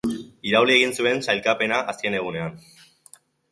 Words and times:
Irauli 0.51 0.73
egin 0.77 0.93
zuen 1.01 1.21
sailkapena 1.27 1.79
azken 1.95 2.19
egunean. 2.23 2.59